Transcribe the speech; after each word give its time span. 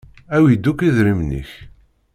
Awi-d 0.35 0.69
akk 0.71 0.79
idrimen-ik! 0.81 1.49